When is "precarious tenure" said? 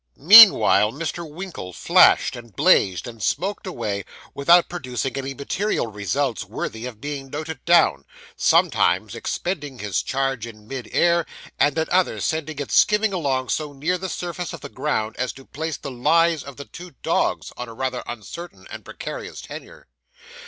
18.83-19.85